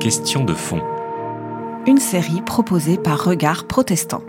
Question 0.00 0.44
de 0.44 0.54
fond. 0.54 0.80
Une 1.86 1.98
série 1.98 2.42
proposée 2.42 2.98
par 2.98 3.24
Regard 3.24 3.68
Protestant. 3.68 4.24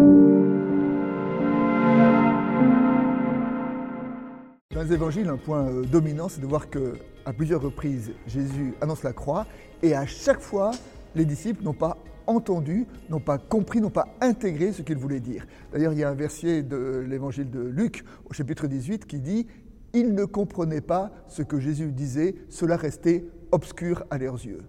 Dans 4.71 4.83
les 4.83 4.93
évangiles, 4.93 5.27
un 5.27 5.37
point 5.37 5.65
euh, 5.65 5.85
dominant, 5.85 6.29
c'est 6.29 6.39
de 6.39 6.45
voir 6.45 6.69
que 6.69 6.93
à 7.25 7.33
plusieurs 7.33 7.63
reprises, 7.63 8.11
Jésus 8.27 8.75
annonce 8.79 9.01
la 9.01 9.11
croix 9.11 9.47
et 9.81 9.95
à 9.95 10.05
chaque 10.05 10.39
fois, 10.39 10.69
les 11.15 11.25
disciples 11.25 11.63
n'ont 11.63 11.73
pas 11.73 11.97
entendu, 12.27 12.85
n'ont 13.09 13.19
pas 13.19 13.39
compris, 13.39 13.81
n'ont 13.81 13.89
pas 13.89 14.09
intégré 14.21 14.71
ce 14.71 14.83
qu'il 14.83 14.97
voulait 14.97 15.19
dire. 15.19 15.47
D'ailleurs, 15.73 15.93
il 15.93 15.99
y 15.99 16.03
a 16.03 16.09
un 16.09 16.15
verset 16.15 16.61
de 16.61 17.03
l'évangile 17.09 17.49
de 17.49 17.61
Luc 17.61 18.03
au 18.29 18.33
chapitre 18.33 18.67
18 18.67 19.07
qui 19.07 19.19
dit 19.19 19.47
Ils 19.95 20.13
ne 20.13 20.25
comprenaient 20.25 20.79
pas 20.79 21.11
ce 21.27 21.41
que 21.41 21.59
Jésus 21.59 21.91
disait, 21.91 22.35
cela 22.49 22.77
restait 22.77 23.25
obscur 23.51 24.03
à 24.09 24.17
leurs 24.17 24.35
yeux. 24.45 24.61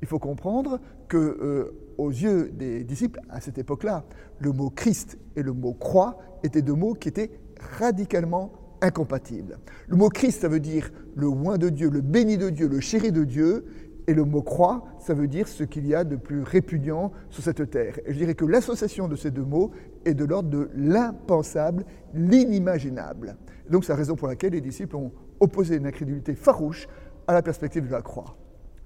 Il 0.00 0.08
faut 0.08 0.18
comprendre 0.18 0.80
que, 1.08 1.16
euh, 1.16 1.74
aux 1.98 2.10
yeux 2.10 2.50
des 2.52 2.84
disciples, 2.84 3.20
à 3.28 3.40
cette 3.40 3.58
époque-là, 3.58 4.04
le 4.38 4.52
mot 4.52 4.70
Christ 4.70 5.18
et 5.36 5.42
le 5.42 5.52
mot 5.52 5.72
croix 5.72 6.18
étaient 6.44 6.62
deux 6.62 6.74
mots 6.74 6.94
qui 6.94 7.08
étaient 7.08 7.30
radicalement 7.78 8.52
incompatibles. 8.80 9.58
Le 9.88 9.96
mot 9.96 10.08
Christ, 10.08 10.42
ça 10.42 10.48
veut 10.48 10.60
dire 10.60 10.90
le 11.16 11.26
oint 11.26 11.58
de 11.58 11.68
Dieu, 11.68 11.90
le 11.90 12.00
béni 12.00 12.38
de 12.38 12.50
Dieu, 12.50 12.68
le 12.68 12.78
chéri 12.78 13.10
de 13.10 13.24
Dieu, 13.24 13.64
et 14.06 14.14
le 14.14 14.24
mot 14.24 14.40
croix, 14.40 14.84
ça 15.00 15.12
veut 15.12 15.28
dire 15.28 15.46
ce 15.46 15.64
qu'il 15.64 15.86
y 15.86 15.94
a 15.94 16.02
de 16.02 16.16
plus 16.16 16.42
répugnant 16.42 17.12
sur 17.28 17.42
cette 17.42 17.70
terre. 17.70 17.98
Et 18.06 18.14
je 18.14 18.18
dirais 18.18 18.34
que 18.34 18.46
l'association 18.46 19.06
de 19.06 19.16
ces 19.16 19.30
deux 19.30 19.44
mots 19.44 19.70
est 20.06 20.14
de 20.14 20.24
l'ordre 20.24 20.48
de 20.48 20.70
l'impensable, 20.74 21.84
l'inimaginable. 22.14 23.36
Donc 23.68 23.84
c'est 23.84 23.92
la 23.92 23.98
raison 23.98 24.16
pour 24.16 24.28
laquelle 24.28 24.52
les 24.52 24.62
disciples 24.62 24.96
ont 24.96 25.12
opposé 25.40 25.76
une 25.76 25.86
incrédulité 25.86 26.34
farouche 26.34 26.88
à 27.28 27.34
la 27.34 27.42
perspective 27.42 27.86
de 27.86 27.92
la 27.92 28.02
croix. 28.02 28.36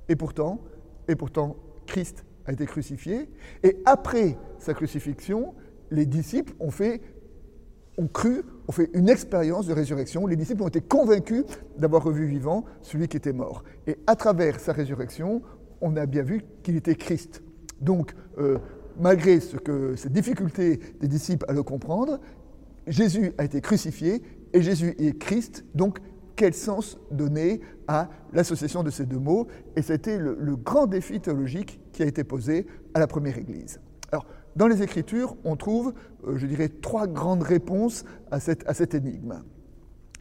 Et 0.08 0.16
pourtant, 0.16 0.60
et 1.08 1.14
pourtant, 1.16 1.56
Christ 1.86 2.24
a 2.44 2.52
été 2.52 2.66
crucifié. 2.66 3.30
Et 3.62 3.78
après 3.86 4.36
sa 4.58 4.74
crucifixion, 4.74 5.54
les 5.90 6.04
disciples 6.04 6.52
ont 6.60 6.70
fait 6.70 7.00
ont 7.98 8.08
cru, 8.08 8.42
ont 8.68 8.72
fait 8.72 8.90
une 8.94 9.08
expérience 9.08 9.66
de 9.66 9.74
résurrection. 9.74 10.26
Les 10.26 10.36
disciples 10.36 10.62
ont 10.62 10.68
été 10.68 10.80
convaincus 10.80 11.44
d'avoir 11.76 12.02
revu 12.02 12.26
vivant 12.26 12.64
celui 12.80 13.06
qui 13.06 13.18
était 13.18 13.34
mort. 13.34 13.64
Et 13.86 13.98
à 14.06 14.16
travers 14.16 14.60
sa 14.60 14.72
résurrection, 14.72 15.42
on 15.80 15.96
a 15.96 16.06
bien 16.06 16.22
vu 16.22 16.42
qu'il 16.62 16.76
était 16.76 16.94
Christ. 16.94 17.42
Donc, 17.80 18.14
euh, 18.38 18.58
malgré 18.98 19.40
ce 19.40 19.56
que, 19.56 19.94
ces 19.96 20.08
difficultés 20.08 20.80
des 21.00 21.08
disciples 21.08 21.44
à 21.48 21.52
le 21.52 21.62
comprendre, 21.62 22.18
Jésus 22.86 23.32
a 23.38 23.44
été 23.44 23.60
crucifié 23.60 24.22
et 24.52 24.62
Jésus 24.62 24.94
est 24.98 25.18
Christ. 25.18 25.64
Donc, 25.74 25.98
quel 26.36 26.54
sens 26.54 26.98
donner 27.10 27.60
à 27.88 28.08
l'association 28.32 28.82
de 28.82 28.90
ces 28.90 29.06
deux 29.06 29.18
mots 29.18 29.46
Et 29.76 29.82
c'était 29.82 30.18
le, 30.18 30.56
grand 30.56 30.86
défi 30.86 31.20
théologique 31.20 31.80
qui 31.92 32.02
a 32.02 32.06
été 32.06 32.24
posé 32.24 32.66
à 32.94 33.00
la 33.00 33.06
première 33.06 33.38
Église. 33.38 33.80
Alors, 34.10 34.26
dans 34.56 34.66
les 34.66 34.82
Écritures, 34.82 35.36
on 35.44 35.56
trouve, 35.56 35.94
euh, 36.26 36.36
je 36.36 36.46
dirais, 36.46 36.68
trois 36.68 37.06
grandes 37.06 37.42
réponses 37.42 38.04
à 38.30 38.40
cette, 38.40 38.94
énigme. 38.94 39.42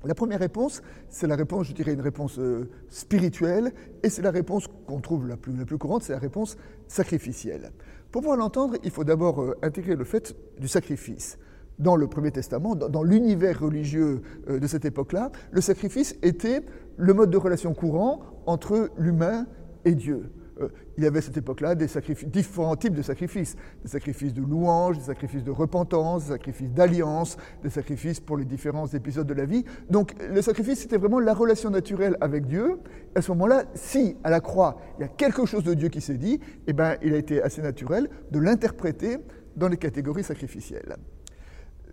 La 0.03 0.16
première 0.16 0.40
réponse, 0.40 0.81
c'est 1.09 1.28
la 1.28 1.36
réponse, 1.36 1.68
je 1.68 1.73
dirais, 1.73 1.94
une 1.94 2.02
réponse 2.02 2.40
euh, 2.40 2.70
spirituelle, 2.90 3.72
et 4.03 4.09
c'est 4.09 4.22
la 4.22 4.31
réponse 4.31 4.68
qu'on 4.88 5.02
trouve 5.02 5.28
la 5.28 5.38
plus, 5.38 5.56
la 5.56 5.66
plus 5.66 5.78
courante, 5.78 6.03
c'est 6.03 6.14
la 6.14 6.20
réponse 6.20 6.58
sacrificielle. 6.88 7.72
Pour 8.12 8.22
pouvoir 8.22 8.38
l'entendre, 8.38 8.78
il 8.84 8.92
faut 8.92 9.03
d'abord 9.03 9.42
euh, 9.42 9.58
intégrer 9.62 9.96
le 9.96 10.06
fait 10.06 10.36
du 10.59 10.68
sacrifice. 10.68 11.38
Dans 11.80 11.95
le 11.95 12.08
Premier 12.08 12.31
Testament, 12.31 12.75
dans, 12.75 13.03
l'univers 13.03 13.59
religieux 13.59 14.22
euh, 14.50 14.59
de 14.59 14.67
cette 14.67 14.86
époque-là, 14.86 15.31
le 15.52 15.61
sacrifice 15.61 16.16
était 16.22 16.63
le 16.97 17.13
mode 17.13 17.31
de 17.31 17.38
relation 17.38 17.73
courant 17.73 18.22
entre 18.45 18.91
l'humain 18.97 19.47
et 19.86 19.95
Dieu. 19.95 20.31
Euh, 20.61 20.69
il 20.97 21.03
y 21.03 21.08
avait 21.08 21.19
à 21.19 21.22
cette 21.22 21.38
époque-là 21.38 21.75
des 21.75 21.88
différents 22.28 22.75
types 22.75 22.94
de 22.94 23.02
sacrifices. 23.02 23.55
Des 23.83 23.89
sacrifices 23.89 24.33
de 24.33 24.41
louange, 24.41 24.97
des 24.97 25.05
sacrifices 25.05 25.44
de 25.44 25.52
repentance, 25.52 26.25
des 26.25 26.33
sacrifices 26.33 26.72
d'alliance, 26.72 27.38
des 27.63 27.69
sacrifices 27.69 28.19
pour 28.19 28.38
les 28.38 28.46
différents 28.46 28.88
épisodes 28.88 29.28
de 29.28 29.34
la 29.34 29.46
vie. 29.46 29.63
Donc 29.90 30.13
le 30.22 30.41
sacrifice, 30.41 30.79
c'était 30.81 30.97
vraiment 30.97 31.19
la 31.19 31.34
relation 31.34 31.69
naturelle 31.69 32.17
avec 32.22 32.46
Dieu. 32.46 32.79
À 33.16 33.22
ce 33.22 33.31
moment-là, 33.31 33.63
si 33.73 34.17
à 34.23 34.29
la 34.29 34.41
croix, 34.41 34.78
il 35.00 35.01
y 35.01 35.06
a 35.06 35.07
quelque 35.07 35.46
chose 35.46 35.63
de 35.63 35.73
Dieu 35.73 35.90
qui 35.90 36.01
s'est 36.01 36.17
dit, 36.17 36.40
eh 36.67 36.73
ben, 36.73 36.97
il 37.01 37.13
a 37.13 37.17
été 37.17 37.41
assez 37.41 37.62
naturel 37.62 38.09
de 38.31 38.40
l'interpréter 38.40 39.17
dans 39.56 39.67
les 39.67 39.78
catégories 39.78 40.23
sacrificielles. 40.23 40.97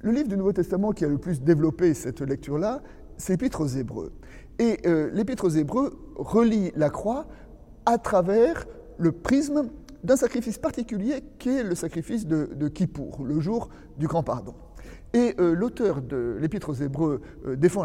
Le 0.01 0.13
livre 0.13 0.29
du 0.29 0.37
Nouveau 0.37 0.53
Testament 0.53 0.93
qui 0.93 1.05
a 1.05 1.09
le 1.09 1.19
plus 1.19 1.43
développé 1.43 1.93
cette 1.93 2.21
lecture-là, 2.21 2.83
c'est 3.17 3.33
l'Épître 3.33 3.63
aux 3.63 3.67
Hébreux. 3.67 4.13
Et 4.61 4.79
euh, 4.87 5.11
l'Épître 5.13 5.45
aux 5.45 5.51
Hébreux 5.51 5.99
relie 6.15 6.71
la 6.77 6.89
croix 6.89 7.27
à 7.85 7.99
travers 7.99 8.67
le 8.97 9.11
prisme 9.11 9.71
d'un 10.05 10.15
sacrifice 10.15 10.57
particulier 10.57 11.25
qui 11.41 11.49
est 11.49 11.65
le 11.65 11.75
sacrifice 11.75 12.29
de, 12.29 12.49
de 12.55 12.69
Kippour, 12.69 13.25
le 13.25 13.41
jour 13.41 13.71
du 13.99 14.07
grand 14.07 14.23
pardon. 14.23 14.55
Et 15.15 15.35
euh, 15.41 15.53
l'auteur 15.53 16.01
de 16.01 16.37
l'Épître 16.41 16.69
aux 16.69 16.75
Hébreux 16.75 17.21
euh, 17.47 17.57
défend 17.57 17.83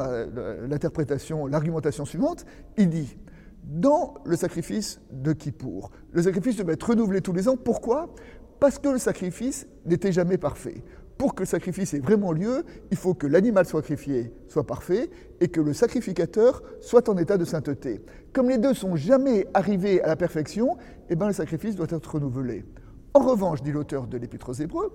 l'interprétation, 0.70 1.48
l'argumentation 1.48 2.06
suivante. 2.06 2.46
Il 2.78 2.90
dit 2.90 3.18
dans 3.64 4.16
le 4.26 4.36
sacrifice 4.36 5.02
de 5.12 5.34
Kippour, 5.34 5.90
le 6.12 6.22
sacrifice 6.22 6.58
devait 6.58 6.74
être 6.74 6.90
renouvelé 6.90 7.22
tous 7.22 7.34
les 7.34 7.48
ans. 7.48 7.58
Pourquoi? 7.58 8.14
Parce 8.60 8.78
que 8.78 8.90
le 8.90 9.00
sacrifice 9.00 9.68
n'était 9.86 10.12
jamais 10.12 10.38
parfait 10.38 10.84
pour 11.18 11.36
que 11.36 11.42
le 11.42 11.48
sacrifice 11.48 11.94
ait 11.94 12.00
vraiment 12.00 12.32
lieu, 12.32 12.64
il 12.92 12.98
faut 12.98 13.14
que 13.14 13.28
l'animal 13.28 13.66
sacrifié 13.66 14.34
soit 14.48 14.66
parfait 14.66 15.10
et 15.40 15.48
que 15.48 15.62
le 15.62 15.74
sacrificateur 15.74 16.64
soit 16.82 17.08
en 17.10 17.18
état 17.18 17.38
de 17.38 17.46
sainteté. 17.46 18.02
Comme 18.34 18.50
les 18.50 18.58
deux 18.58 18.74
sont 18.74 18.96
jamais 18.96 19.48
arrivés 19.54 20.02
à 20.02 20.08
la 20.08 20.16
perfection, 20.16 20.78
eh 21.10 21.16
ben, 21.16 21.28
le 21.28 21.34
sacrifice 21.34 21.76
doit 21.76 21.88
être 21.90 22.16
renouvelé. 22.16 22.66
En 23.14 23.20
revanche, 23.20 23.62
dit 23.62 23.72
l'auteur 23.72 24.08
de 24.08 24.18
l'Épître 24.18 24.50
aux 24.50 24.54
Hébreux, 24.54 24.92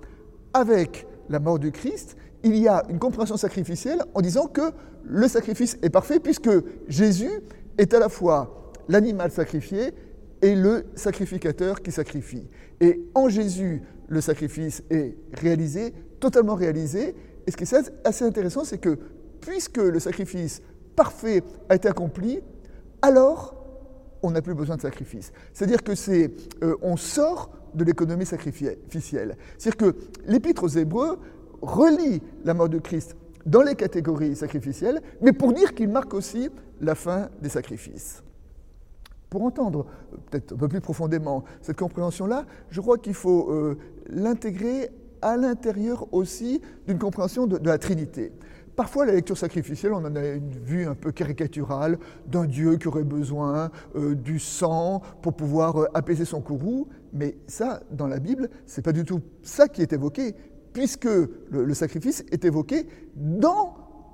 avec 0.52 1.06
la 1.28 1.38
mort 1.38 1.58
du 1.58 1.70
Christ, 1.70 2.16
il 2.42 2.56
y 2.56 2.68
a 2.68 2.82
une 2.88 2.98
compréhension 2.98 3.36
sacrificielle 3.36 4.02
en 4.14 4.20
disant 4.20 4.46
que 4.46 4.72
le 5.04 5.28
sacrifice 5.28 5.78
est 5.82 5.90
parfait 5.90 6.20
puisque 6.20 6.50
Jésus 6.88 7.30
est 7.78 7.94
à 7.94 7.98
la 7.98 8.08
fois 8.08 8.72
l'animal 8.88 9.30
sacrifié 9.30 9.92
et 10.42 10.54
le 10.54 10.86
sacrificateur 10.94 11.82
qui 11.82 11.92
sacrifie. 11.92 12.48
Et 12.80 13.00
en 13.14 13.28
Jésus, 13.28 13.82
le 14.08 14.20
sacrifice 14.20 14.82
est 14.90 15.16
réalisé, 15.32 15.92
totalement 16.20 16.54
réalisé. 16.54 17.14
Et 17.46 17.50
ce 17.50 17.56
qui 17.56 17.64
est 17.64 17.92
assez 18.04 18.24
intéressant, 18.24 18.64
c'est 18.64 18.78
que 18.78 18.98
puisque 19.40 19.78
le 19.78 20.00
sacrifice 20.00 20.62
parfait 20.96 21.42
a 21.68 21.76
été 21.76 21.88
accompli, 21.88 22.40
alors 23.02 23.54
on 24.22 24.30
n'a 24.30 24.42
plus 24.42 24.54
besoin 24.54 24.76
de 24.76 24.80
sacrifice. 24.80 25.32
C'est-à-dire 25.52 25.82
que 25.82 25.94
c'est, 25.94 26.32
euh, 26.62 26.76
on 26.82 26.96
sort 26.96 27.50
de 27.74 27.84
l'économie 27.84 28.26
sacrificielle. 28.26 29.36
C'est-à-dire 29.58 29.76
que 29.76 29.96
l'épître 30.26 30.64
aux 30.64 30.68
Hébreux 30.68 31.18
relie 31.62 32.22
la 32.44 32.54
mort 32.54 32.68
de 32.68 32.78
Christ 32.78 33.16
dans 33.46 33.62
les 33.62 33.74
catégories 33.74 34.36
sacrificielles, 34.36 35.00
mais 35.20 35.32
pour 35.32 35.52
dire 35.52 35.74
qu'il 35.74 35.88
marque 35.88 36.14
aussi 36.14 36.50
la 36.80 36.94
fin 36.94 37.28
des 37.40 37.48
sacrifices. 37.48 38.22
Pour 39.30 39.42
entendre 39.42 39.86
peut-être 40.30 40.54
un 40.54 40.56
peu 40.56 40.68
plus 40.68 40.80
profondément 40.80 41.44
cette 41.60 41.78
compréhension-là, 41.78 42.46
je 42.70 42.80
crois 42.80 42.98
qu'il 42.98 43.14
faut 43.14 43.50
euh, 43.50 43.78
l'intégrer 44.08 44.90
à 45.22 45.36
l'intérieur 45.36 46.06
aussi 46.12 46.60
d'une 46.86 46.98
compréhension 46.98 47.46
de, 47.46 47.58
la 47.66 47.78
Trinité. 47.78 48.32
Parfois, 48.76 49.06
la 49.06 49.12
lecture 49.12 49.36
sacrificielle, 49.36 49.92
on 49.92 50.04
en 50.04 50.14
a 50.14 50.24
une 50.24 50.50
vue 50.50 50.86
un 50.86 50.94
peu 50.94 51.10
caricaturale 51.10 51.98
d'un 52.26 52.44
Dieu 52.44 52.76
qui 52.76 52.86
aurait 52.86 53.02
besoin 53.02 53.70
euh, 53.96 54.14
du 54.14 54.38
sang 54.38 55.02
pour 55.20 55.34
pouvoir 55.34 55.82
euh, 55.82 55.86
apaiser 55.94 56.24
son 56.24 56.40
courroux, 56.40 56.86
mais 57.12 57.36
ça, 57.48 57.80
dans 57.90 58.06
la 58.06 58.20
Bible, 58.20 58.48
c'est 58.66 58.82
pas 58.82 58.92
du 58.92 59.04
tout 59.04 59.20
ça 59.42 59.66
qui 59.66 59.82
est 59.82 59.92
évoqué, 59.92 60.34
puisque 60.72 61.08
le, 61.50 61.74
sacrifice 61.74 62.24
est 62.30 62.44
évoqué 62.44 62.86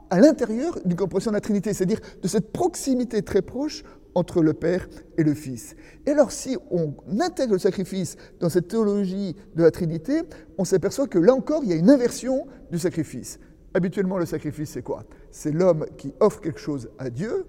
à 0.08 0.20
l'intérieur 0.20 0.78
d'une 0.84 0.96
compréhension 0.96 1.30
de 1.30 1.36
la 1.36 1.40
Trinité, 1.42 1.74
c'est-à-dire 1.74 2.00
de 2.22 2.28
cette 2.28 2.52
proximité 2.52 3.20
très 3.22 3.42
proche 3.42 3.84
entre 4.14 4.42
le 4.42 4.52
Père 4.52 4.88
et 5.18 5.22
le 5.22 5.34
Fils. 5.34 5.76
Et 6.06 6.10
alors 6.10 6.30
si 6.30 6.56
on 6.70 6.94
intègre 7.20 7.54
le 7.54 7.58
sacrifice 7.58 8.16
dans 8.40 8.48
cette 8.48 8.68
théologie 8.68 9.36
de 9.54 9.62
la 9.62 9.70
Trinité, 9.70 10.22
on 10.58 10.64
s'aperçoit 10.64 11.06
que 11.06 11.18
là 11.18 11.34
encore, 11.34 11.64
il 11.64 11.70
y 11.70 11.72
a 11.72 11.76
une 11.76 11.90
inversion 11.90 12.46
du 12.70 12.78
sacrifice. 12.78 13.38
Habituellement, 13.74 14.18
le 14.18 14.26
sacrifice, 14.26 14.70
c'est 14.70 14.82
quoi? 14.82 15.02
C'est 15.30 15.50
l'homme 15.50 15.86
qui 15.96 16.14
offre 16.20 16.40
quelque 16.40 16.60
chose 16.60 16.90
à 16.98 17.10
Dieu. 17.10 17.46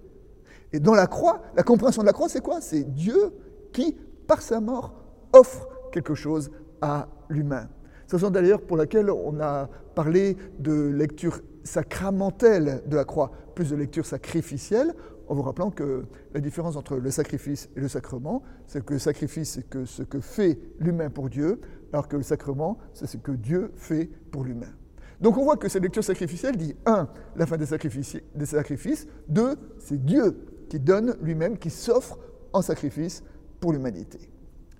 Et 0.72 0.80
dans 0.80 0.94
la 0.94 1.06
croix, 1.06 1.42
la 1.54 1.62
compréhension 1.62 2.02
de 2.02 2.06
la 2.06 2.12
croix, 2.12 2.28
c'est 2.28 2.42
quoi? 2.42 2.60
C'est 2.60 2.82
Dieu 2.82 3.32
qui, 3.72 3.96
par 4.26 4.42
sa 4.42 4.60
mort, 4.60 4.94
offre 5.32 5.68
quelque 5.92 6.14
chose 6.14 6.50
à 6.80 7.08
l'humain. 7.28 7.68
C'est 8.08 8.16
raison 8.16 8.30
d'ailleurs 8.30 8.60
pour 8.60 8.76
laquelle 8.76 9.10
on 9.10 9.40
a 9.40 9.68
parlé 9.94 10.36
de 10.58 10.88
lecture 10.88 11.40
sacramentelle 11.62 12.82
de 12.86 12.96
la 12.96 13.04
croix, 13.04 13.30
plus 13.56 13.70
de 13.70 13.76
lecture 13.76 14.06
sacrificielle, 14.06 14.94
en 15.26 15.34
vous 15.34 15.42
rappelant 15.42 15.72
que 15.72 16.04
la 16.32 16.40
différence 16.40 16.76
entre 16.76 16.96
le 16.96 17.10
sacrifice 17.10 17.68
et 17.74 17.80
le 17.80 17.88
sacrement, 17.88 18.44
c'est 18.68 18.84
que 18.84 18.92
le 18.92 19.00
sacrifice, 19.00 19.54
c'est 19.54 19.68
que 19.68 19.84
ce 19.84 20.04
que 20.04 20.20
fait 20.20 20.60
l'humain 20.78 21.10
pour 21.10 21.28
Dieu, 21.28 21.60
alors 21.92 22.06
que 22.06 22.16
le 22.16 22.22
sacrement, 22.22 22.78
c'est 22.94 23.06
ce 23.06 23.16
que 23.16 23.32
Dieu 23.32 23.72
fait 23.74 24.08
pour 24.30 24.44
l'humain. 24.44 24.72
Donc 25.20 25.38
on 25.38 25.44
voit 25.44 25.56
que 25.56 25.68
cette 25.68 25.82
lecture 25.82 26.04
sacrificielle 26.04 26.56
dit, 26.56 26.76
un, 26.84 27.08
la 27.34 27.46
fin 27.46 27.56
des 27.56 27.66
sacrifices, 27.66 28.18
des 28.34 28.46
sacrifices 28.46 29.08
deux, 29.28 29.56
c'est 29.78 30.04
Dieu 30.04 30.36
qui 30.68 30.78
donne 30.78 31.16
lui-même, 31.22 31.58
qui 31.58 31.70
s'offre 31.70 32.18
en 32.52 32.62
sacrifice 32.62 33.24
pour 33.58 33.72
l'humanité. 33.72 34.18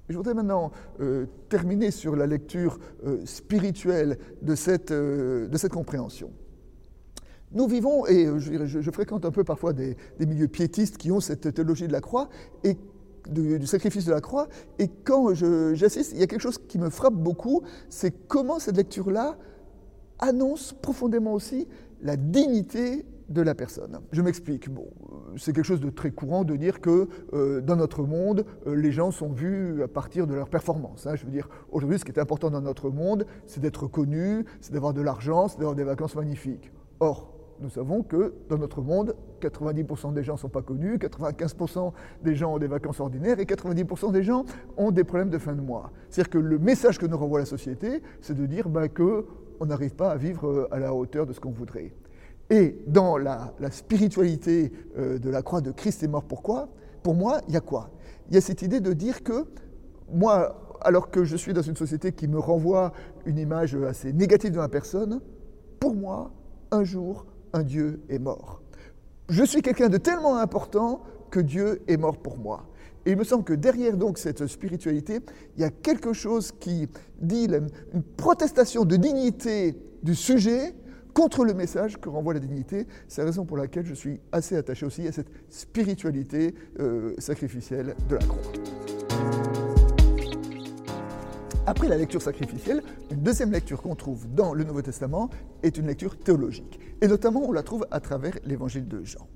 Je 0.09 0.17
voudrais 0.17 0.35
maintenant 0.35 0.71
euh, 1.01 1.27
terminer 1.49 1.91
sur 1.91 2.15
la 2.15 2.27
lecture 2.27 2.79
euh, 3.05 3.25
spirituelle 3.25 4.19
de 4.43 4.55
cette, 4.55 4.93
euh, 4.93 5.49
de 5.49 5.57
cette, 5.57 5.73
compréhension. 5.73 6.31
Nous 7.53 7.69
vivons, 7.69 8.07
et 8.07 8.29
je, 8.39 8.91
fréquente 8.91 9.25
un 9.25 9.31
peu 9.31 9.45
parfois 9.45 9.73
des, 9.73 9.97
milieux 10.21 10.49
piétistes 10.49 10.99
qui 10.99 11.11
ont 11.11 11.21
cette 11.21 11.55
théologie 11.55 11.87
de 11.87 11.93
la 11.93 12.01
croix 12.01 12.29
et 12.65 12.77
du, 13.31 13.59
du 13.59 13.67
sacrifice 13.67 14.05
de 14.05 14.13
la 14.13 14.21
croix, 14.21 14.49
et 14.79 14.89
quand 15.05 15.35
j'assiste, 15.35 16.13
il 16.13 16.19
y 16.19 16.23
a 16.23 16.27
quelque 16.27 16.41
chose 16.41 16.59
qui 16.59 16.79
me 16.79 16.91
frappe 16.91 17.15
beaucoup, 17.15 17.63
c'est 17.89 18.13
comment 18.29 18.59
cette 18.59 18.77
lecture-là 18.77 19.37
annonce 20.19 20.73
profondément 20.73 21.33
aussi 21.33 21.67
la 22.03 22.17
dignité 22.17 23.05
de 23.29 23.43
la 23.43 23.55
personne. 23.55 24.01
Je 24.13 24.23
m'explique. 24.23 24.71
Bon, 24.71 24.89
c'est 25.37 25.53
quelque 25.53 25.65
chose 25.65 25.81
de 25.81 25.91
très 25.91 26.11
courant 26.11 26.45
de 26.45 26.57
dire 26.57 26.81
que 26.81 27.09
euh, 27.33 27.61
dans 27.61 27.77
notre 27.77 28.03
monde, 28.05 28.45
euh, 28.67 28.75
les 28.75 28.93
gens 28.93 29.11
sont 29.11 29.31
vus 29.31 29.83
à 29.83 29.89
partir 29.89 30.27
de 30.27 30.35
leur 30.35 30.49
performance. 30.49 31.07
Hein. 31.07 31.17
Je 31.17 31.25
veux 31.25 31.33
dire, 31.33 31.49
aujourd'hui, 31.71 31.99
ce 31.99 32.05
qui 32.05 32.13
est 32.13 32.21
important 32.21 32.51
dans 32.51 32.61
notre 32.61 32.91
monde, 32.91 33.27
c'est 33.47 33.61
d'être 33.61 33.87
connu, 33.87 34.45
c'est 34.61 34.73
d'avoir 34.73 34.93
de 34.93 35.03
l'argent, 35.03 35.49
c'est 35.49 35.59
d'avoir 35.59 35.75
des 35.75 35.85
vacances 35.85 36.15
magnifiques. 36.15 36.71
Or, 37.01 37.36
nous 37.61 37.71
savons 37.71 38.03
que 38.03 38.35
dans 38.49 38.59
notre 38.59 38.83
monde, 38.83 39.15
90% 39.41 40.13
des 40.13 40.23
gens 40.23 40.35
ne 40.35 40.39
sont 40.39 40.49
pas 40.49 40.63
connus, 40.63 40.97
95% 40.97 41.93
des 42.23 42.35
gens 42.35 42.55
ont 42.55 42.59
des 42.59 42.67
vacances 42.67 43.01
ordinaires 43.01 43.39
et 43.41 43.45
90% 43.45 44.13
des 44.13 44.23
gens 44.23 44.45
ont 44.77 44.91
des 44.91 45.05
problèmes 45.05 45.31
de 45.31 45.39
fin 45.39 45.55
de 45.55 45.61
mois. 45.61 45.91
C'est-à-dire 46.11 46.31
que 46.31 46.39
le 46.39 46.59
message 46.59 46.99
que 46.99 47.07
nous 47.07 47.17
renvoie 47.17 47.39
la 47.39 47.47
société, 47.47 48.03
c'est 48.21 48.37
de 48.37 48.47
dire 48.47 48.69
bah, 48.69 48.89
qu'on 48.89 49.67
n'arrive 49.67 49.95
pas 49.95 50.11
à 50.11 50.17
vivre 50.17 50.49
euh, 50.49 50.75
à 50.75 50.79
la 50.79 50.95
hauteur 50.95 51.27
de 51.27 51.33
ce 51.33 51.41
qu'on 51.41 51.51
voudrait. 51.51 51.93
Et 52.51 52.79
dans 52.87 53.17
la, 53.17 53.53
spiritualité 53.71 54.73
euh, 54.97 55.19
de 55.19 55.31
la 55.31 55.43
croix 55.43 55.61
de 55.61 55.73
Christ 55.73 56.03
est 56.03 56.09
mort, 56.09 56.25
pourquoi? 56.25 56.69
Pour 57.03 57.15
moi, 57.15 57.41
il 57.49 57.55
y 57.55 57.57
a 57.57 57.61
quoi? 57.61 57.91
Il 58.29 58.35
y 58.35 58.39
a 58.39 58.41
cette 58.41 58.63
idée 58.63 58.81
de 58.81 58.93
dire 58.93 59.23
que 59.23 59.47
moi, 60.13 60.77
alors 60.81 61.11
que 61.11 61.25
je 61.25 61.37
suis 61.37 61.53
dans 61.53 61.63
une 61.63 61.77
société 61.77 62.13
qui 62.13 62.29
me 62.29 62.39
renvoie 62.39 62.93
une 63.25 63.39
image 63.39 63.75
assez 63.75 64.13
négative 64.13 64.53
de 64.53 64.59
ma 64.59 64.69
personne, 64.69 65.21
pour 65.81 65.95
moi, 65.95 66.31
un 66.71 66.85
jour, 66.85 67.27
Dieu 67.63 68.01
est 68.09 68.19
mort. 68.19 68.63
Je 69.29 69.45
suis 69.45 69.63
quelqu'un 69.63 69.89
de 69.89 69.99
tellement 69.99 70.39
important 70.39 71.03
que 71.31 71.41
Dieu 71.41 71.83
est 71.89 71.97
mort 71.97 72.19
pour 72.19 72.39
moi. 72.39 72.67
Et 73.05 73.13
il 73.13 73.17
me 73.17 73.25
semble 73.25 73.45
que 73.45 73.53
derrière 73.53 73.97
donc 73.97 74.19
cette 74.19 74.47
spiritualité, 74.47 75.21
il 75.57 75.63
y 75.63 75.65
a 75.65 75.71
quelque 75.71 76.13
chose 76.13 76.53
qui 76.53 76.89
dit 77.21 77.45
une 77.45 78.03
protestation 78.17 78.85
de 78.85 78.97
dignité 78.97 79.77
du 80.03 80.15
sujet 80.15 80.75
contre 81.15 81.45
le 81.45 81.55
message 81.55 81.99
que 81.99 82.09
renvoie 82.09 82.35
la 82.35 82.41
dignité. 82.41 82.87
C'est 83.09 83.23
la 83.23 83.29
raison 83.29 83.45
pour 83.45 83.57
laquelle 83.57 83.87
je 83.87 83.95
suis 83.95 84.21
assez 84.33 84.57
attaché 84.57 84.85
aussi 84.85 85.07
à 85.07 85.13
cette 85.13 85.31
spiritualité 85.49 86.55
euh, 86.79 87.15
sacrificielle 87.19 87.95
de 88.09 88.17
la 88.17 88.27
croix. 88.27 88.53
Après 91.69 91.89
la 91.89 91.97
lecture 91.97 92.23
sacrificielle, 92.23 92.83
une 93.11 93.23
deuxième 93.23 93.51
lecture 93.51 93.83
qu'on 93.83 93.97
trouve 93.97 94.33
dans 94.33 94.55
le 94.55 94.63
Nouveau 94.63 94.83
Testament 94.83 95.31
est 95.65 95.77
une 95.77 95.89
lecture 95.89 96.17
théologique. 96.17 96.79
Et 97.01 97.09
notamment, 97.09 97.43
on 97.45 97.53
la 97.53 97.65
trouve 97.65 97.87
à 97.91 97.99
travers 97.99 98.39
l'évangile 98.45 98.87
de 98.87 99.03
Jean. 99.03 99.27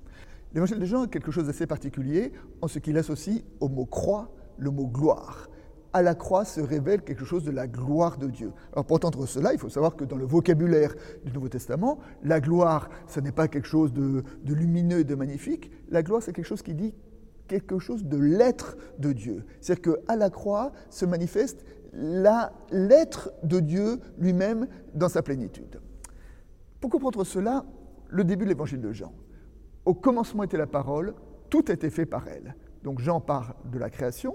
L'évangile 0.54 0.78
de 0.78 0.84
Jean 0.84 1.04
est 1.04 1.08
quelque 1.08 1.32
chose 1.32 1.46
d'assez 1.46 1.66
particulier 1.66 2.32
en 2.62 2.68
ce 2.68 2.78
qu'il 2.78 2.96
associe 2.98 3.42
au 3.58 3.68
mot 3.68 3.84
croix 3.84 4.30
le 4.58 4.70
mot 4.70 4.86
gloire 4.86 5.50
à 5.92 6.02
la 6.02 6.14
croix 6.14 6.44
se 6.44 6.60
révèle 6.60 7.02
quelque 7.02 7.24
chose 7.24 7.44
de 7.44 7.50
la 7.50 7.66
gloire 7.66 8.18
de 8.18 8.28
Dieu. 8.28 8.52
Alors 8.72 8.84
pour 8.84 8.96
entendre 8.96 9.26
cela, 9.26 9.52
il 9.52 9.58
faut 9.58 9.68
savoir 9.68 9.96
que 9.96 10.04
dans 10.04 10.16
le 10.16 10.24
vocabulaire 10.24 10.94
du 11.24 11.32
Nouveau 11.32 11.48
Testament, 11.48 11.98
la 12.22 12.40
gloire, 12.40 12.88
ce 13.08 13.20
n'est 13.20 13.32
pas 13.32 13.48
quelque 13.48 13.66
chose 13.66 13.92
de, 13.92 14.22
lumineux 14.46 15.00
et 15.00 15.04
de 15.04 15.14
magnifique. 15.14 15.70
La 15.90 16.02
gloire, 16.02 16.22
c'est 16.22 16.32
quelque 16.32 16.46
chose 16.46 16.62
qui 16.62 16.74
dit 16.74 16.94
quelque 17.48 17.80
chose 17.80 18.04
de 18.04 18.16
l'être 18.16 18.76
de 19.00 19.12
Dieu. 19.12 19.44
C'est-à-dire 19.60 19.96
qu'à 19.96 20.14
la 20.14 20.30
croix 20.30 20.70
se 20.88 21.04
manifeste 21.04 21.64
l'être 21.92 23.32
de 23.42 23.60
Dieu 23.60 24.00
lui-même 24.18 24.66
dans 24.94 25.08
sa 25.08 25.22
plénitude. 25.22 25.80
Pour 26.80 26.90
comprendre 26.90 27.24
cela, 27.24 27.64
le 28.08 28.24
début 28.24 28.44
de 28.44 28.50
l'évangile 28.50 28.80
de 28.80 28.92
Jean. 28.92 29.12
Au 29.84 29.94
commencement 29.94 30.42
était 30.42 30.56
la 30.56 30.66
parole, 30.66 31.14
tout 31.48 31.64
a 31.68 31.72
été 31.72 31.90
fait 31.90 32.06
par 32.06 32.28
elle. 32.28 32.54
Donc 32.82 33.00
Jean 33.00 33.20
parle 33.20 33.54
de 33.70 33.78
la 33.78 33.90
création, 33.90 34.34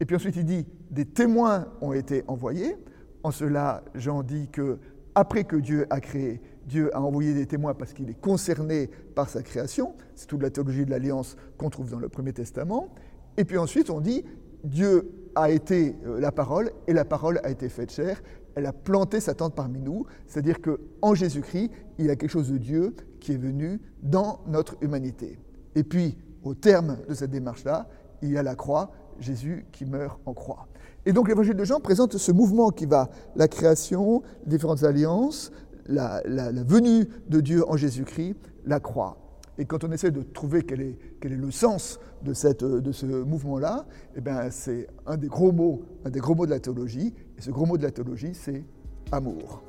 et 0.00 0.04
puis 0.04 0.16
ensuite, 0.16 0.36
il 0.36 0.44
dit 0.44 0.66
des 0.90 1.06
témoins 1.06 1.68
ont 1.80 1.92
été 1.92 2.24
envoyés. 2.28 2.76
En 3.22 3.30
cela, 3.30 3.82
Jean 3.94 4.22
dit 4.22 4.48
que 4.48 4.78
après 5.14 5.44
que 5.44 5.56
Dieu 5.56 5.86
a 5.88 6.00
créé, 6.00 6.42
Dieu 6.66 6.94
a 6.94 7.00
envoyé 7.00 7.32
des 7.32 7.46
témoins 7.46 7.74
parce 7.74 7.92
qu'il 7.92 8.10
est 8.10 8.20
concerné 8.20 8.90
par 9.14 9.30
sa 9.30 9.42
création. 9.42 9.94
C'est 10.14 10.26
toute 10.26 10.42
la 10.42 10.50
théologie 10.50 10.84
de 10.84 10.90
l'alliance 10.90 11.36
qu'on 11.56 11.70
trouve 11.70 11.90
dans 11.90 11.98
le 11.98 12.08
Premier 12.08 12.32
Testament. 12.32 12.92
Et 13.38 13.44
puis 13.44 13.56
ensuite, 13.56 13.88
on 13.88 14.00
dit 14.00 14.24
Dieu 14.64 15.10
a 15.36 15.50
été 15.50 15.94
euh, 16.04 16.18
la 16.18 16.32
parole 16.32 16.72
et 16.88 16.92
la 16.92 17.04
parole 17.04 17.40
a 17.44 17.50
été 17.50 17.68
faite 17.68 17.92
chair. 17.92 18.20
Elle 18.54 18.66
a 18.66 18.72
planté 18.72 19.20
sa 19.20 19.34
tente 19.34 19.54
parmi 19.54 19.80
nous, 19.80 20.06
c'est-à-dire 20.26 20.60
que 20.60 20.80
en 21.02 21.14
Jésus-Christ, 21.14 21.70
il 21.98 22.06
y 22.06 22.10
a 22.10 22.16
quelque 22.16 22.30
chose 22.30 22.50
de 22.50 22.58
Dieu 22.58 22.96
qui 23.20 23.32
est 23.32 23.36
venu 23.36 23.80
dans 24.02 24.40
notre 24.48 24.76
humanité. 24.80 25.38
Et 25.74 25.84
puis, 25.84 26.16
au 26.42 26.54
terme 26.54 26.98
de 27.08 27.14
cette 27.14 27.30
démarche-là, 27.30 27.86
il 28.22 28.32
y 28.32 28.38
a 28.38 28.42
la 28.42 28.54
croix 28.54 28.90
Jésus 29.20 29.66
qui 29.72 29.84
meurt 29.84 30.18
en 30.26 30.34
croix. 30.34 30.68
Et 31.04 31.12
donc 31.12 31.28
l'évangile 31.28 31.54
de 31.54 31.64
Jean 31.64 31.80
présente 31.80 32.16
ce 32.16 32.32
mouvement 32.32 32.70
qui 32.70 32.86
va 32.86 33.10
la 33.36 33.48
création, 33.48 34.22
différentes 34.46 34.82
alliances, 34.82 35.52
la, 35.86 36.22
venue 36.64 37.06
de 37.28 37.40
Dieu 37.40 37.68
en 37.68 37.76
Jésus-Christ, 37.76 38.36
la 38.64 38.80
croix. 38.80 39.18
Et 39.58 39.64
quand 39.64 39.84
on 39.84 39.92
essaie 39.92 40.10
de 40.10 40.22
trouver 40.22 40.62
quel 40.62 40.80
est, 40.82 40.98
le 41.22 41.50
sens 41.50 41.98
de, 42.22 42.34
ce 42.34 43.06
mouvement-là, 43.06 43.86
eh 44.14 44.20
ben 44.20 44.50
c'est 44.50 44.86
un 45.06 45.16
des 45.16 45.28
gros 45.28 45.52
mots, 45.52 45.82
un 46.04 46.10
des 46.10 46.20
gros 46.20 46.34
mots 46.34 46.46
de 46.46 46.50
la 46.50 46.60
théologie. 46.60 47.14
Et 47.38 47.40
ce 47.40 47.50
gros 47.50 47.64
mot 47.64 47.78
de 47.78 47.82
la 47.82 47.90
théologie, 47.90 48.32
c'est 48.34 48.64
amour. 49.12 49.62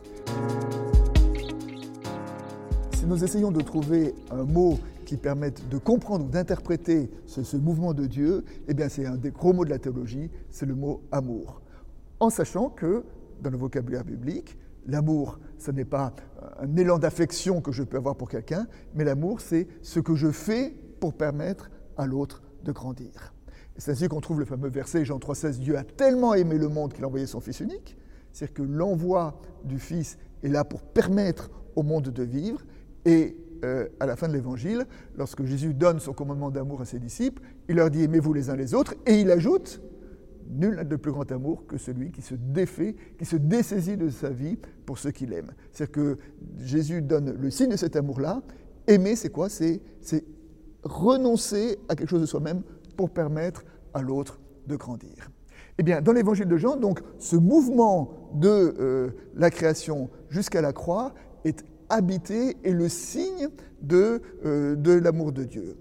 Si 2.95 3.05
nous 3.05 3.23
essayons 3.23 3.51
de 3.51 3.61
trouver 3.61 4.13
un 4.31 4.43
mot 4.43 4.77
qui 5.05 5.15
permettent 5.15 5.69
de 5.69 5.77
comprendre 5.77 6.25
ou 6.25 6.29
d'interpréter 6.29 7.09
ce, 7.25 7.55
mouvement 7.55 7.93
de 7.93 8.07
Dieu, 8.07 8.43
eh 8.67 8.89
c'est 8.89 9.05
un 9.05 9.15
des 9.15 9.31
gros 9.31 9.53
mots 9.53 9.63
de 9.63 9.69
la 9.69 9.79
théologie, 9.79 10.29
c'est 10.49 10.65
le 10.65 10.75
mot 10.75 11.01
amour. 11.11 11.61
En 12.19 12.29
sachant 12.29 12.69
que 12.69 13.03
dans 13.41 13.51
le 13.51 13.57
vocabulaire 13.57 14.03
biblique, 14.03 14.57
l'amour, 14.87 15.39
ce 15.57 15.71
n'est 15.71 15.85
pas 15.85 16.13
un 16.59 16.75
élan 16.75 16.97
d'affection 16.97 17.61
que 17.61 17.71
je 17.71 17.83
peux 17.83 17.97
avoir 17.97 18.15
pour 18.15 18.29
quelqu'un, 18.29 18.67
mais 18.95 19.03
l'amour, 19.03 19.41
c'est 19.41 19.67
ce 19.81 19.99
que 19.99 20.15
je 20.15 20.31
fais 20.31 20.73
pour 20.99 21.13
permettre 21.13 21.69
à 21.97 22.07
l'autre 22.07 22.41
de 22.63 22.71
grandir. 22.71 23.33
C'est 23.77 23.91
ainsi 23.91 24.07
qu'on 24.07 24.21
trouve 24.21 24.39
le 24.39 24.45
fameux 24.45 24.69
verset 24.69 25.05
Jean 25.05 25.19
3,16 25.19 25.59
Dieu 25.59 25.77
a 25.77 25.83
tellement 25.83 26.33
aimé 26.33 26.57
le 26.57 26.67
monde 26.67 26.93
qu'il 26.93 27.03
a 27.03 27.07
envoyé 27.07 27.27
son 27.27 27.39
Fils 27.39 27.59
unique. 27.59 27.95
C'est-à-dire 28.33 28.55
que 28.55 28.63
l'envoi 28.63 29.39
du 29.63 29.77
Fils 29.77 30.17
est 30.43 30.49
là 30.49 30.63
pour 30.63 30.81
permettre 30.81 31.51
au 31.75 31.83
monde 31.83 32.09
de 32.09 32.23
vivre. 32.23 32.61
Et 33.05 33.37
euh, 33.63 33.87
à 33.99 34.05
la 34.05 34.15
fin 34.15 34.27
de 34.27 34.33
l'évangile, 34.33 34.85
lorsque 35.15 35.43
Jésus 35.45 35.73
donne 35.73 35.99
son 35.99 36.13
commandement 36.13 36.49
d'amour 36.49 36.81
à 36.81 36.85
ses 36.85 36.99
disciples, 36.99 37.41
il 37.69 37.75
leur 37.75 37.89
dit 37.89 38.03
aimez-vous 38.03 38.33
les 38.33 38.49
uns 38.49 38.55
les 38.55 38.73
autres, 38.73 38.95
et 39.05 39.19
il 39.19 39.31
ajoute 39.31 39.81
nul 40.49 40.75
n'a 40.75 40.83
de 40.83 40.95
plus 40.95 41.11
grand 41.11 41.31
amour 41.31 41.65
que 41.67 41.77
celui 41.77 42.11
qui 42.11 42.21
se 42.21 42.35
défait, 42.35 42.95
qui 43.17 43.25
se 43.25 43.35
dessaisit 43.35 43.97
de 43.97 44.09
sa 44.09 44.29
vie 44.29 44.57
pour 44.85 44.97
ceux 44.97 45.11
qu'il 45.11 45.33
aime. 45.33 45.51
C'est-à-dire 45.71 45.91
que 45.91 46.17
Jésus 46.57 47.01
donne 47.01 47.31
le 47.31 47.49
signe 47.49 47.69
de 47.69 47.77
cet 47.77 47.95
amour-là. 47.95 48.41
Aimer, 48.87 49.15
c'est 49.15 49.29
quoi? 49.29 49.49
C'est 49.49 49.81
renoncer 50.83 51.77
à 51.89 51.95
quelque 51.95 52.09
chose 52.09 52.21
de 52.21 52.25
soi-même 52.25 52.61
pour 52.95 53.09
permettre 53.09 53.65
à 53.93 54.01
l'autre 54.01 54.39
de 54.67 54.75
grandir. 54.75 55.31
Eh 55.77 55.83
bien, 55.83 56.01
dans 56.01 56.13
l'évangile 56.13 56.47
de 56.47 56.57
Jean, 56.57 56.75
donc, 56.75 57.01
ce 57.19 57.35
mouvement 57.35 58.31
de 58.33 58.75
euh, 58.79 59.09
la 59.35 59.51
création 59.51 60.09
jusqu'à 60.29 60.61
la 60.61 60.73
croix 60.73 61.13
est 61.45 61.63
habité 61.89 62.57
et 62.63 62.71
le 62.71 62.89
signe 62.89 63.49
de, 63.81 64.21
euh, 64.45 64.75
de 64.75 64.93
l'amour 64.93 65.31
de 65.31 65.43
Dieu. 65.43 65.77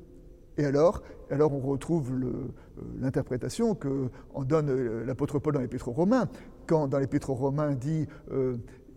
Et 0.58 0.64
alors, 0.64 1.02
alors 1.30 1.52
on 1.52 1.60
retrouve 1.60 2.12
euh, 2.12 2.32
l'interprétation 3.00 3.74
que 3.74 4.08
donne 4.44 4.70
euh, 4.70 5.04
l'apôtre 5.04 5.38
Paul 5.38 5.54
dans 5.54 5.60
l'Épître 5.60 5.88
aux 5.88 5.92
Romains, 5.92 6.28
quand 6.66 6.88
dans 6.88 6.98
l'Épître 6.98 7.30
aux 7.30 7.34
Romains 7.34 7.74
dit 7.74 8.06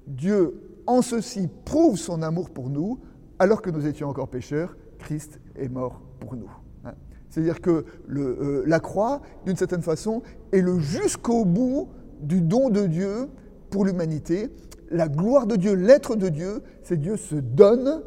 Dieu 0.08 0.60
en 0.88 1.02
ceci 1.02 1.48
prouve 1.66 1.98
son 1.98 2.22
amour 2.22 2.50
pour 2.50 2.70
nous, 2.70 3.00
alors 3.38 3.62
que 3.62 3.70
nous 3.70 3.86
étions 3.86 4.10
encore 4.10 4.28
pécheurs, 4.28 4.76
Christ 4.98 5.40
est 5.56 5.70
mort 5.70 6.02
pour 6.20 6.36
nous. 6.36 6.50
Hein. 6.84 6.94
C'est-à-dire 7.30 7.62
que 7.62 7.86
la 8.08 8.80
croix, 8.80 9.22
d'une 9.46 9.56
certaine 9.56 9.84
façon, 9.84 10.24
est 10.52 10.62
le 10.62 10.80
jusqu'au 10.80 11.46
bout 11.46 11.90
du 12.22 12.42
don 12.42 12.70
de 12.70 12.88
Dieu 12.88 13.30
pour 13.70 13.86
l'humanité, 13.86 14.50
la 14.90 15.08
gloire 15.08 15.46
de 15.46 15.56
Dieu, 15.56 15.74
l'être 15.74 16.16
de 16.16 16.30
Dieu, 16.30 16.64
c'est 16.84 16.98
Dieu 16.98 17.18
se 17.18 17.36
donne 17.36 18.02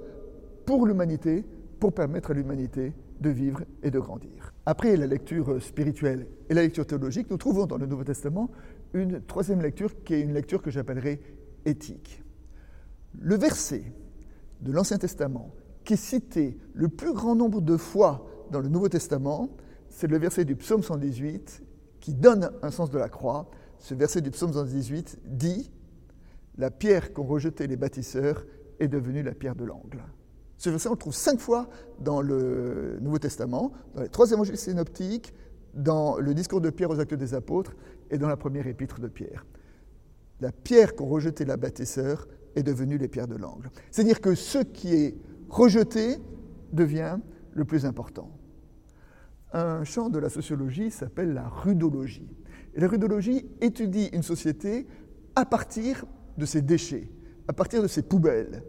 pour 0.67 0.87
l'humanité, 0.87 1.45
pour 1.79 1.93
permettre 1.93 2.33
à 2.33 2.35
l'humanité 2.35 2.93
de 3.23 3.31
vivre 3.31 3.63
et 3.83 3.91
de 3.91 3.99
grandir. 3.99 4.53
Après 4.67 4.97
la 4.97 5.07
lecture 5.07 5.63
spirituelle 5.63 6.27
et 6.51 6.55
la 6.55 6.63
lecture 6.63 6.87
théologique, 6.87 7.31
nous 7.31 7.39
trouvons 7.39 7.67
dans 7.67 7.79
le 7.79 7.87
Nouveau 7.87 8.05
Testament 8.05 8.51
une 8.93 9.23
troisième 9.23 9.63
lecture 9.63 10.03
qui 10.05 10.15
est 10.15 10.21
une 10.21 10.35
lecture 10.35 10.61
que 10.61 10.71
j'appellerai 10.71 11.21
éthique. 11.65 12.23
Le 13.19 13.37
verset 13.37 13.85
de 14.61 14.73
l'Ancien 14.73 14.99
Testament 14.99 15.55
qui 15.85 15.95
est 15.95 15.97
cité 15.97 16.59
le 16.75 16.89
plus 16.89 17.13
grand 17.13 17.35
nombre 17.35 17.61
de 17.61 17.77
fois 17.77 18.27
dans 18.51 18.61
le 18.61 18.69
Nouveau 18.69 18.89
Testament, 18.89 19.49
c'est 19.89 20.07
le 20.07 20.19
verset 20.19 20.45
du 20.45 20.57
psaume 20.57 20.83
118 20.83 21.63
qui 22.01 22.15
donne 22.15 22.51
un 22.63 22.71
sens 22.71 22.91
de 22.91 22.99
la 22.99 23.09
croix. 23.09 23.51
Ce 23.79 23.95
verset 23.95 24.21
du 24.21 24.31
psaume 24.31 24.53
118 24.53 25.21
dit 25.25 25.71
La 26.57 26.71
pierre 26.71 27.13
qu'ont 27.13 27.25
rejetée 27.25 27.67
les 27.67 27.77
bâtisseurs 27.77 28.45
est 28.79 28.89
devenue 28.89 29.23
la 29.23 29.33
pierre 29.33 29.57
de 29.57 29.65
l'angle. 29.65 30.03
Ce 30.63 30.71
verset, 30.71 30.87
on 30.87 30.93
le 30.93 30.97
trouve 30.97 31.13
cinq 31.13 31.41
fois 31.41 31.69
dans 31.99 32.23
le 32.23 32.97
Nouveau 33.01 33.19
Testament, 33.19 33.73
dans 33.97 34.03
les 34.03 34.09
trois 34.09 34.31
évangiles 34.31 34.57
synoptiques, 34.57 35.35
dans 35.75 36.19
le 36.19 36.35
discours 36.35 36.61
de 36.61 36.71
Pierre 36.71 36.91
aux 36.91 37.01
actes 37.01 37.15
des 37.15 37.35
apôtres 37.35 37.75
et 38.13 38.17
dans 38.17 38.29
la 38.29 38.37
première 38.37 38.69
épître 38.69 39.01
de 39.01 39.09
Pierre. 39.09 39.45
La 40.39 40.53
pierre 40.53 40.95
qu'ont 40.95 41.09
rejetée 41.09 41.45
les 41.45 41.57
bâtisseurs 41.57 42.29
est 42.55 42.63
devenue 42.63 42.97
les 42.97 43.09
pierres 43.09 43.27
de 43.27 43.35
l'angle. 43.35 43.71
C'est-à-dire 43.91 44.21
que 44.21 44.37
ce 44.37 44.59
qui 44.59 44.95
est 44.95 45.17
rejeté 45.49 46.19
devient 46.73 47.19
le 47.55 47.65
plus 47.65 47.85
important. 47.85 48.31
Un 49.53 49.83
champ 49.83 50.11
de 50.11 50.21
la 50.21 50.29
sociologie 50.29 50.93
s'appelle 50.93 51.33
la 51.35 51.49
rudologie. 51.49 52.37
La 52.77 52.87
rudologie 52.87 53.51
étudie 53.61 54.11
une 54.13 54.23
société 54.23 54.87
à 55.35 55.45
partir 55.45 56.05
de 56.39 56.47
ses 56.47 56.63
déchets, 56.63 57.11
à 57.49 57.53
partir 57.53 57.83
de 57.83 57.89
ses 57.89 58.03
poubelles. 58.03 58.63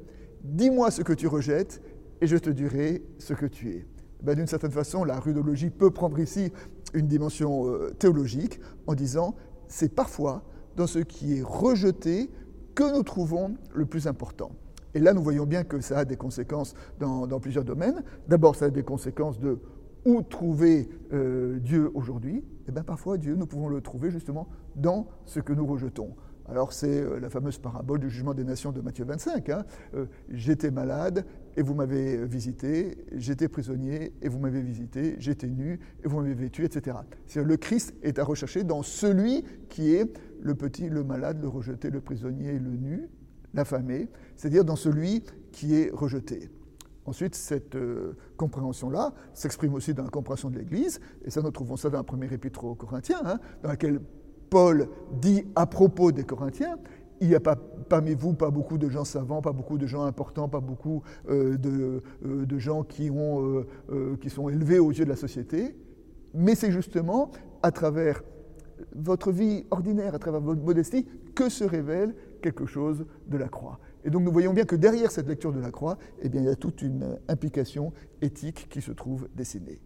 Dis-moi 0.43 0.91
ce 0.91 1.01
que 1.01 1.13
tu 1.13 1.27
rejettes 1.27 1.81
et 2.21 2.27
je 2.27 2.37
te 2.37 2.49
dirai 2.49 3.03
ce 3.17 3.33
que 3.33 3.45
tu 3.45 3.69
es. 3.71 3.87
Ben, 4.21 4.35
D'une 4.35 4.47
certaine 4.47 4.71
façon, 4.71 5.03
la 5.03 5.19
rudologie 5.19 5.69
peut 5.69 5.91
prendre 5.91 6.19
ici 6.19 6.51
une 6.93 7.07
dimension 7.07 7.67
euh, 7.67 7.91
théologique 7.97 8.59
en 8.87 8.93
disant 8.93 9.35
c'est 9.67 9.93
parfois 9.93 10.43
dans 10.75 10.87
ce 10.87 10.99
qui 10.99 11.37
est 11.37 11.43
rejeté 11.43 12.29
que 12.75 12.95
nous 12.95 13.03
trouvons 13.03 13.55
le 13.73 13.85
plus 13.85 14.07
important. 14.07 14.51
Et 14.93 14.99
là, 14.99 15.13
nous 15.13 15.23
voyons 15.23 15.45
bien 15.45 15.63
que 15.63 15.79
ça 15.81 15.99
a 15.99 16.05
des 16.05 16.17
conséquences 16.17 16.75
dans, 16.99 17.39
plusieurs 17.39 17.63
domaines. 17.63 18.03
D'abord, 18.27 18.55
ça 18.55 18.65
a 18.65 18.69
des 18.69 18.83
conséquences 18.83 19.39
de 19.39 19.59
où 20.05 20.21
trouver 20.21 20.89
euh, 21.13 21.59
Dieu 21.59 21.89
aujourd'hui. 21.93 22.37
Et 22.37 22.69
eh 22.69 22.71
bien 22.71 22.83
parfois, 22.83 23.17
Dieu, 23.17 23.35
nous 23.35 23.45
pouvons 23.45 23.69
le 23.69 23.81
trouver 23.81 24.11
justement 24.11 24.47
dans 24.75 25.07
ce 25.25 25.39
que 25.39 25.53
nous 25.53 25.65
rejetons. 25.65 26.15
Alors 26.49 26.73
c'est 26.73 27.01
euh, 27.01 27.19
la 27.19 27.29
fameuse 27.29 27.57
parabole 27.57 27.99
du 27.99 28.09
jugement 28.09 28.33
des 28.33 28.43
nations 28.43 28.71
de 28.71 28.81
Matthieu 28.81 29.05
25. 29.05 29.49
Hein. 29.49 29.63
Euh, 29.95 30.05
j'étais 30.29 30.71
malade 30.71 31.25
et 31.55 31.61
vous 31.61 31.73
m'avez 31.73 32.25
visité, 32.25 32.97
j'étais 33.13 33.47
prisonnier 33.47 34.13
et 34.21 34.27
vous 34.27 34.39
m'avez 34.39 34.61
visité, 34.61 35.15
j'étais 35.19 35.47
nu 35.47 35.79
et 36.03 36.07
vous 36.07 36.19
m'avez 36.19 36.33
vêtu, 36.33 36.65
etc. 36.65 36.97
Le 37.35 37.57
Christ 37.57 37.93
est 38.03 38.19
à 38.19 38.23
rechercher 38.23 38.63
dans 38.63 38.83
celui 38.83 39.43
qui 39.69 39.93
est 39.93 40.11
le 40.41 40.55
petit, 40.55 40.89
le 40.89 41.03
malade, 41.03 41.41
le 41.41 41.47
rejeté, 41.47 41.89
le 41.89 42.01
prisonnier, 42.01 42.59
le 42.59 42.71
nu, 42.71 43.09
l'affamé, 43.53 44.09
c'est-à-dire 44.35 44.65
dans 44.65 44.75
celui 44.75 45.23
qui 45.51 45.75
est 45.75 45.91
rejeté. 45.93 46.49
Ensuite, 47.05 47.35
cette 47.35 47.75
euh, 47.75 48.13
compréhension-là 48.37 49.13
s'exprime 49.33 49.73
aussi 49.73 49.93
dans 49.93 50.03
la 50.03 50.09
compréhension 50.09 50.49
de 50.49 50.57
l'Église, 50.57 51.01
et 51.25 51.29
ça 51.29 51.41
nous 51.41 51.51
trouvons 51.51 51.75
ça 51.75 51.89
dans 51.89 51.97
la 51.97 52.03
première 52.03 52.31
épître 52.31 52.63
aux 52.63 52.75
Corinthiens, 52.75 53.21
hein, 53.25 53.39
dans 53.61 53.69
laquelle 53.69 53.99
Paul 54.53 54.87
dit 55.19 55.47
à 55.55 55.65
propos 55.65 56.11
des 56.11 56.25
Corinthiens, 56.25 56.77
il 57.21 57.27
n'y 57.27 57.33
a 57.33 57.39
pas 57.39 57.55
parmi 57.89 58.13
vous 58.13 58.35
pas 58.35 58.51
beaucoup 58.51 58.77
de 58.77 58.87
gens 58.87 59.03
savants, 59.03 59.41
pas 59.41 59.51
beaucoup 59.51 59.79
de 59.79 59.87
gens 59.87 60.03
importants, 60.03 60.47
pas 60.47 60.59
beaucoup 60.59 61.01
euh, 61.27 61.57
euh, 61.65 62.45
de, 62.45 62.59
gens 62.59 62.83
qui, 62.83 63.09
ont, 63.09 63.65
qui 64.21 64.29
sont 64.29 64.49
élevés 64.49 64.77
aux 64.77 64.91
yeux 64.91 65.05
de 65.05 65.09
la 65.09 65.15
société, 65.15 65.75
mais 66.35 66.53
c'est 66.53 66.71
justement 66.71 67.31
à 67.63 67.71
travers 67.71 68.21
votre 68.95 69.31
vie 69.31 69.65
ordinaire, 69.71 70.13
à 70.13 70.19
travers 70.19 70.41
votre 70.41 70.61
modestie, 70.61 71.07
que 71.33 71.49
se 71.49 71.63
révèle 71.63 72.13
quelque 72.43 72.67
chose 72.67 73.07
de 73.25 73.37
la 73.37 73.47
croix. 73.47 73.79
Et 74.05 74.11
donc 74.11 74.21
nous 74.21 74.31
voyons 74.31 74.53
bien 74.53 74.65
que 74.65 74.75
derrière 74.75 75.09
cette 75.09 75.27
lecture 75.27 75.51
de 75.51 75.61
la 75.61 75.71
croix, 75.71 75.97
eh 76.21 76.27
il 76.31 76.43
y 76.43 76.47
a 76.47 76.55
toute 76.55 76.83
une 76.83 77.17
implication 77.27 77.91
éthique 78.21 78.67
qui 78.69 78.81
se 78.81 78.91
trouve 78.91 79.27
dessinée. 79.33 79.81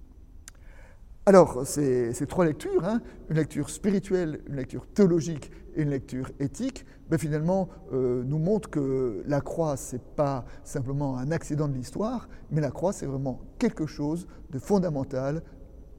Alors, 1.27 1.67
ces, 1.67 2.13
trois 2.25 2.45
lectures, 2.45 2.85
hein, 2.85 3.01
une 3.29 3.35
lecture 3.35 3.69
spirituelle, 3.69 4.39
une 4.47 4.55
lecture 4.55 4.87
théologique 4.87 5.51
et 5.75 5.81
une 5.81 5.89
lecture 5.89 6.31
éthique, 6.39 6.85
ben, 7.09 7.19
finalement, 7.19 7.67
euh, 7.91 8.23
nous 8.25 8.39
montrent 8.39 8.69
que 8.69 9.23
la 9.27 9.41
croix, 9.41 9.75
ce 9.75 9.97
n'est 9.97 10.01
pas 10.15 10.45
simplement 10.63 11.17
un 11.17 11.31
accident 11.31 11.67
de 11.67 11.73
l'histoire, 11.73 12.29
mais 12.49 12.61
la 12.61 12.71
croix, 12.71 12.93
c'est 12.93 13.05
vraiment 13.05 13.41
quelque 13.59 13.85
chose 13.85 14.25
de 14.51 14.57
fondamental 14.57 15.43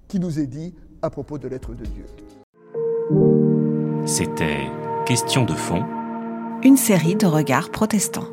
qui 0.09 0.19
nous 0.19 0.41
est 0.41 0.47
dit 0.47 0.75
à 1.03 1.11
propos 1.11 1.37
de 1.37 1.47
l'être 1.47 1.75
de 1.75 1.85
Dieu. 1.85 2.07
C'était 4.07 4.67
Question 5.05 5.45
de 5.45 5.53
fond 5.53 5.85
une 6.65 6.77
série 6.77 7.15
de 7.15 7.27
regards 7.27 7.71
protestants. 7.71 8.27